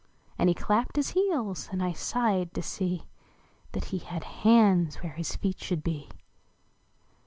"And 0.39 0.49
he 0.49 0.55
clapped 0.55 0.95
his 0.95 1.09
heels 1.11 1.69
and 1.71 1.83
I 1.83 1.93
sighed 1.93 2.55
to 2.55 2.63
see 2.63 3.05
That 3.73 3.85
he 3.93 3.99
had 3.99 4.23
hands 4.23 5.03
where 5.03 5.11
his 5.13 5.35
feet 5.35 5.59
should 5.59 5.83
be. 5.83 6.09